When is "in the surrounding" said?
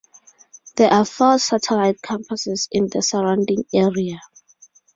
2.71-3.65